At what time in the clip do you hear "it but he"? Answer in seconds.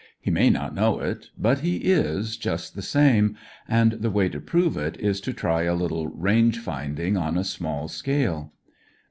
0.99-1.75